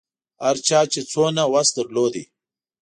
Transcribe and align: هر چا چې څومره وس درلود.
هر 0.43 0.55
چا 0.67 0.79
چې 0.93 1.01
څومره 1.11 1.43
وس 1.53 1.69
درلود. 1.77 2.13